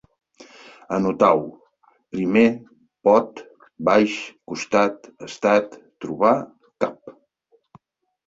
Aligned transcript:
Anotau: 0.95 1.41
primer, 2.15 2.43
pot, 3.09 3.43
baix, 3.91 4.15
costat, 4.53 5.05
estat, 5.27 5.77
trobar, 6.07 6.35
cap 6.85 7.13